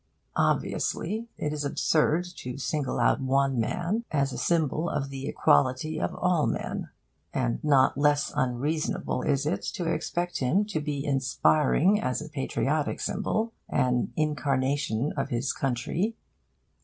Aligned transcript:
Obviously, 0.37 1.27
it 1.37 1.53
is 1.53 1.63
absurd 1.63 2.25
to 2.37 2.57
single 2.57 2.99
out 2.99 3.21
one 3.21 3.59
man 3.59 4.03
as 4.09 4.33
a 4.33 4.37
symbol 4.39 4.89
of 4.89 5.11
the 5.11 5.27
equality 5.27 5.99
of 6.01 6.15
all 6.15 6.47
men. 6.47 6.89
And 7.35 7.63
not 7.63 7.99
less 7.99 8.33
unreasonable 8.35 9.21
is 9.21 9.45
it 9.45 9.61
to 9.75 9.85
expect 9.85 10.39
him 10.39 10.65
to 10.65 10.79
be 10.81 11.05
inspiring 11.05 12.01
as 12.01 12.19
a 12.19 12.29
patriotic 12.29 12.99
symbol, 12.99 13.53
an 13.69 14.11
incarnation 14.15 15.13
of 15.15 15.29
his 15.29 15.53
country. 15.53 16.15